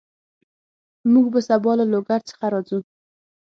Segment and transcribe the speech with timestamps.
[1.11, 2.79] موږ به سبا له لوګر څخه راځو